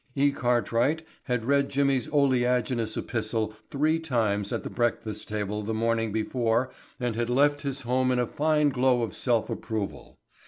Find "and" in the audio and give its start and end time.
6.99-7.15